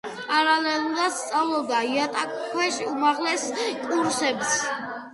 პარალელურად 0.29 1.13
სწავლობდა 1.17 1.83
იატაკქვეშა 1.91 2.91
უმაღლეს 2.97 3.49
კურსებს. 3.89 4.61